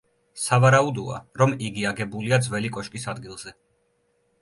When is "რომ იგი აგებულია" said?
1.43-2.43